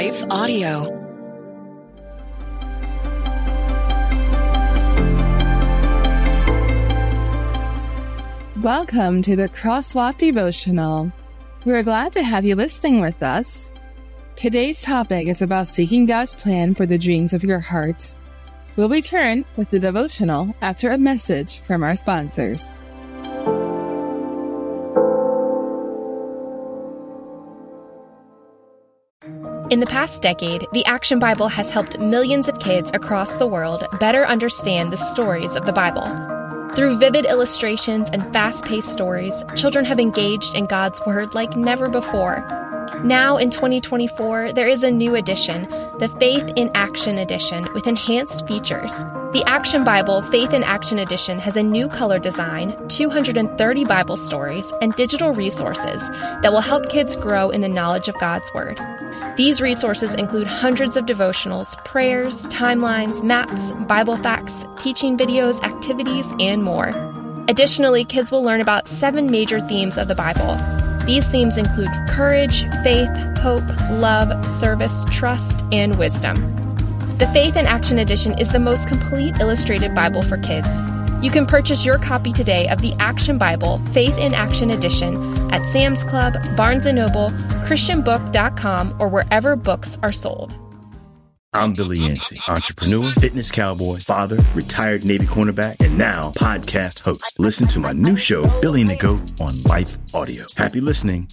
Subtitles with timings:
[0.00, 0.84] Life Audio.
[8.62, 11.12] Welcome to the Crosswalk Devotional.
[11.66, 13.70] We're glad to have you listening with us.
[14.36, 18.14] Today's topic is about seeking God's plan for the dreams of your heart.
[18.76, 22.78] We'll return with the devotional after a message from our sponsors.
[29.70, 33.84] In the past decade, the Action Bible has helped millions of kids across the world
[34.00, 36.02] better understand the stories of the Bible.
[36.74, 41.88] Through vivid illustrations and fast paced stories, children have engaged in God's Word like never
[41.88, 42.44] before.
[43.04, 48.48] Now in 2024, there is a new edition, the Faith in Action Edition, with enhanced
[48.48, 49.04] features.
[49.32, 54.72] The Action Bible Faith in Action Edition has a new color design, 230 Bible stories,
[54.82, 56.02] and digital resources
[56.42, 58.80] that will help kids grow in the knowledge of God's Word.
[59.36, 66.64] These resources include hundreds of devotionals, prayers, timelines, maps, Bible facts, teaching videos, activities, and
[66.64, 66.90] more.
[67.48, 70.56] Additionally, kids will learn about seven major themes of the Bible
[71.10, 76.59] these themes include courage, faith, hope, love, service, trust, and wisdom.
[77.20, 80.66] The Faith in Action Edition is the most complete illustrated Bible for kids.
[81.22, 85.70] You can purchase your copy today of the Action Bible Faith in Action Edition at
[85.70, 87.28] Sam's Club, Barnes & Noble,
[87.68, 90.56] christianbook.com, or wherever books are sold.
[91.52, 97.38] I'm Billy Yancey, entrepreneur, fitness cowboy, father, retired Navy cornerback, and now podcast host.
[97.38, 100.44] Listen to my new show, Billy and the Goat, on Life Audio.
[100.56, 101.28] Happy listening.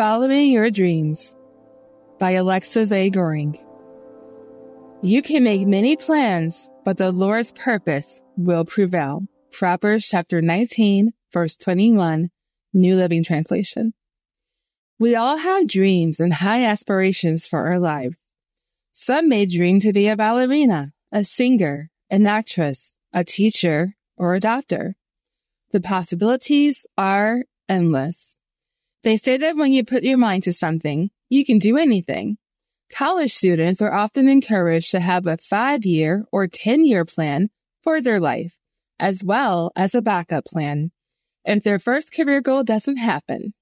[0.00, 1.36] Following Your Dreams
[2.18, 3.10] by Alexis A.
[3.10, 3.62] Goring.
[5.02, 9.26] You can make many plans, but the Lord's purpose will prevail.
[9.52, 12.30] Proverbs chapter 19, verse 21,
[12.72, 13.92] New Living Translation.
[14.98, 18.16] We all have dreams and high aspirations for our lives.
[18.92, 24.40] Some may dream to be a ballerina, a singer, an actress, a teacher, or a
[24.40, 24.96] doctor.
[25.72, 28.38] The possibilities are endless.
[29.02, 32.36] They say that when you put your mind to something, you can do anything.
[32.92, 37.48] College students are often encouraged to have a five year or 10 year plan
[37.82, 38.56] for their life,
[38.98, 40.90] as well as a backup plan
[41.44, 43.54] if their first career goal doesn't happen.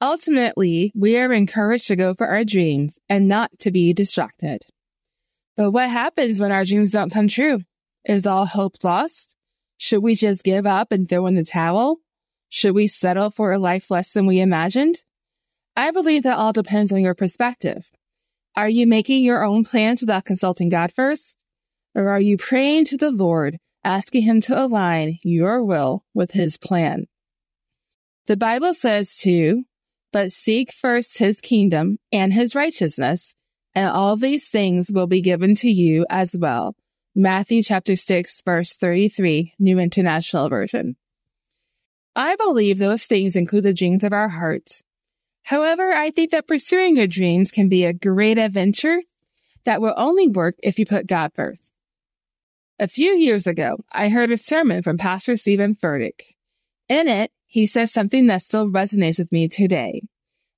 [0.00, 4.62] Ultimately, we are encouraged to go for our dreams and not to be distracted.
[5.56, 7.60] But what happens when our dreams don't come true?
[8.04, 9.36] Is all hope lost?
[9.78, 11.98] Should we just give up and throw in the towel?
[12.48, 14.96] Should we settle for a life less than we imagined?
[15.76, 17.90] I believe that all depends on your perspective.
[18.56, 21.36] Are you making your own plans without consulting God first?
[21.94, 26.58] Or are you praying to the Lord asking Him to align your will with His
[26.58, 27.06] plan.
[28.26, 29.62] The Bible says to,
[30.12, 33.34] but seek first His kingdom and His righteousness,
[33.74, 36.74] and all these things will be given to you as well.
[37.14, 40.96] Matthew chapter 6, verse 33, New International Version.
[42.16, 44.82] I believe those things include the dreams of our hearts.
[45.42, 49.02] However, I think that pursuing your dreams can be a great adventure
[49.66, 51.74] that will only work if you put God first.
[52.78, 56.36] A few years ago, I heard a sermon from Pastor Steven Furtick.
[56.88, 60.02] In it, he says something that still resonates with me today.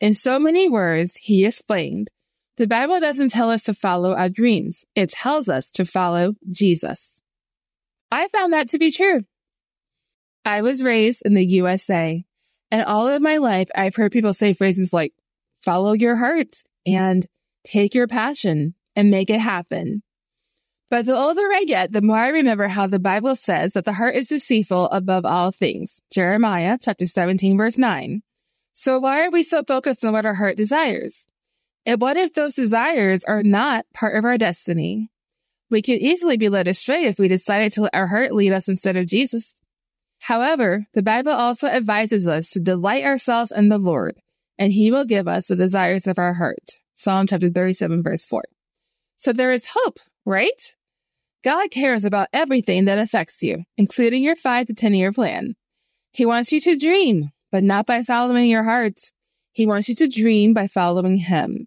[0.00, 2.10] In so many words, he explained,
[2.56, 4.84] the Bible doesn't tell us to follow our dreams.
[4.94, 7.22] It tells us to follow Jesus.
[8.10, 9.24] I found that to be true.
[10.44, 12.24] I was raised in the USA
[12.70, 15.12] and all of my life I've heard people say phrases like
[15.62, 17.26] follow your heart and
[17.64, 20.02] take your passion and make it happen.
[20.90, 23.94] But the older I get, the more I remember how the Bible says that the
[23.94, 26.00] heart is deceitful above all things.
[26.12, 28.22] Jeremiah chapter 17 verse 9.
[28.72, 31.26] So why are we so focused on what our heart desires?
[31.86, 35.10] And what if those desires are not part of our destiny?
[35.70, 38.68] We could easily be led astray if we decided to let our heart lead us
[38.68, 39.60] instead of Jesus.
[40.24, 44.16] However, the Bible also advises us to delight ourselves in the Lord,
[44.58, 46.80] and he will give us the desires of our heart.
[46.94, 48.42] Psalm chapter 37 verse 4.
[49.18, 50.74] So there is hope, right?
[51.42, 55.56] God cares about everything that affects you, including your five to 10 year plan.
[56.10, 58.98] He wants you to dream, but not by following your heart.
[59.52, 61.66] He wants you to dream by following him.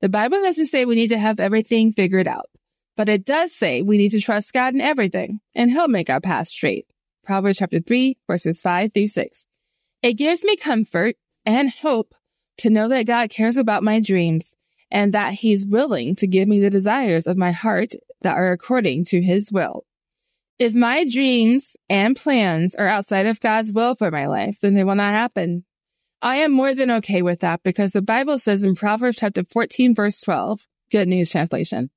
[0.00, 2.50] The Bible doesn't say we need to have everything figured out,
[2.96, 6.20] but it does say we need to trust God in everything and he'll make our
[6.20, 6.86] path straight.
[7.24, 9.46] Proverbs chapter 3 verses 5 through 6.
[10.02, 11.16] It gives me comfort
[11.46, 12.14] and hope
[12.58, 14.54] to know that God cares about my dreams
[14.90, 19.04] and that he's willing to give me the desires of my heart that are according
[19.06, 19.84] to his will.
[20.58, 24.84] If my dreams and plans are outside of God's will for my life, then they
[24.84, 25.64] will not happen.
[26.20, 29.94] I am more than okay with that because the Bible says in Proverbs chapter 14,
[29.94, 31.90] verse 12, Good News Translation,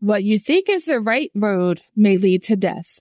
[0.00, 3.00] what you think is the right road may lead to death.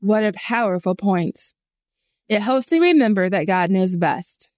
[0.00, 1.54] What a powerful point.
[2.28, 4.50] It helps me remember that God knows best.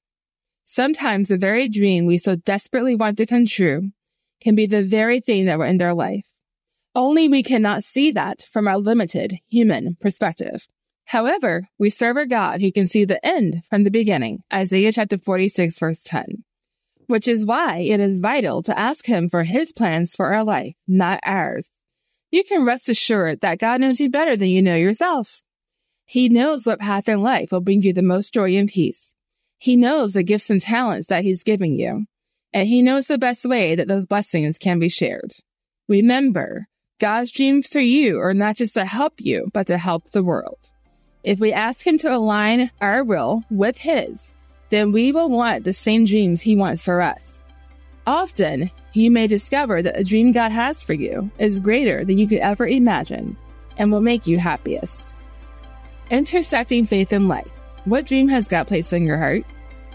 [0.65, 3.91] Sometimes the very dream we so desperately want to come true
[4.41, 6.25] can be the very thing that will end our life.
[6.95, 10.67] Only we cannot see that from our limited human perspective.
[11.07, 15.17] However, we serve a God who can see the end from the beginning, Isaiah chapter
[15.17, 16.45] 46 verse 10,
[17.07, 20.75] which is why it is vital to ask him for his plans for our life,
[20.87, 21.71] not ours.
[22.31, 25.43] You can rest assured that God knows you better than you know yourself.
[26.05, 29.15] He knows what path in life will bring you the most joy and peace.
[29.59, 32.07] He knows the gifts and talents that he's giving you,
[32.53, 35.33] and he knows the best way that those blessings can be shared.
[35.89, 36.69] Remember,
[37.01, 40.59] God's dreams for you are not just to help you, but to help the world.
[41.25, 44.35] If we ask Him to align our will with His,
[44.71, 47.41] then we will want the same dreams He wants for us.
[48.07, 52.27] Often, you may discover that a dream God has for you is greater than you
[52.27, 53.37] could ever imagine
[53.77, 55.15] and will make you happiest.
[56.11, 57.49] Intersecting faith and life.
[57.85, 59.45] What dream has God placed in your heart?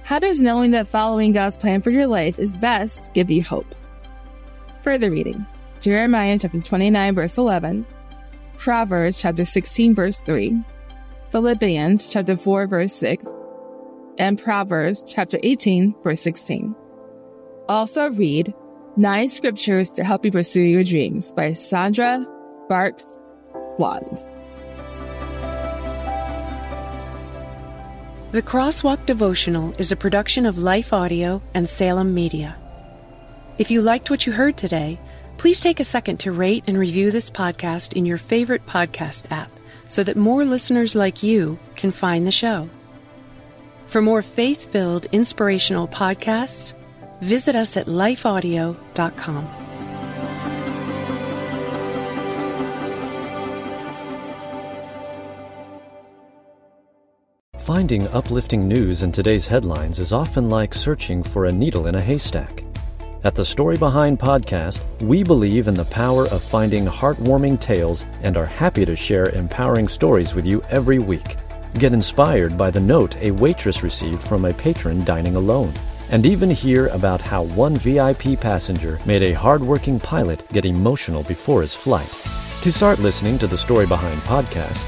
[0.03, 3.75] How does knowing that following God's plan for your life is best give you hope?
[4.81, 5.45] Further reading
[5.81, 7.85] Jeremiah chapter 29, verse 11,
[8.57, 10.61] Proverbs chapter 16, verse 3,
[11.29, 13.25] Philippians chapter 4 verse 6,
[14.17, 16.75] and Proverbs chapter 18 verse 16.
[17.67, 18.53] Also read
[18.95, 22.23] Nine Scriptures to Help You Pursue Your Dreams by Sandra
[22.65, 23.05] Sparks
[23.79, 24.23] Blonde.
[28.33, 32.55] The Crosswalk Devotional is a production of Life Audio and Salem Media.
[33.57, 34.99] If you liked what you heard today,
[35.37, 39.49] please take a second to rate and review this podcast in your favorite podcast app
[39.87, 42.69] so that more listeners like you can find the show.
[43.87, 46.75] For more faith filled, inspirational podcasts,
[47.23, 49.63] visit us at lifeaudio.com.
[57.59, 62.01] Finding uplifting news in today's headlines is often like searching for a needle in a
[62.01, 62.63] haystack.
[63.23, 68.35] At the Story Behind podcast, we believe in the power of finding heartwarming tales and
[68.35, 71.37] are happy to share empowering stories with you every week.
[71.75, 75.73] Get inspired by the note a waitress received from a patron dining alone,
[76.13, 81.63] and even hear about how one VIP passenger made a hardworking pilot get emotional before
[81.63, 82.07] his flight.
[82.61, 84.85] To start listening to the Story Behind podcast,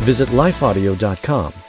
[0.00, 1.63] visit lifeaudio.com